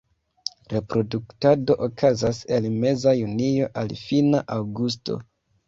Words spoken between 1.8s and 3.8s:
okazas el meza junio